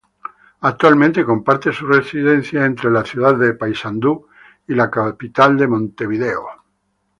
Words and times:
Actualmente 0.61 1.23
comparte 1.23 1.71
su 1.71 1.85
residencia 1.85 2.65
entre 2.65 2.89
la 2.89 3.05
ciudad 3.05 3.35
de 3.37 3.53
Paysandú 3.53 4.25
y 4.67 4.73
la 4.73 4.89
capital 4.89 5.55
de 5.57 5.67
Montevideo. 5.67 6.47